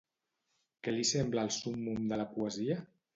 [0.87, 2.79] Què li sembla el súmmum de la poesia?